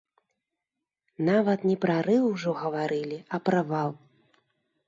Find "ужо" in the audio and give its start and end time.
2.33-2.51